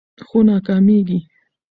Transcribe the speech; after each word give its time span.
خو 0.27 0.37
ناکامیږي 0.47 1.19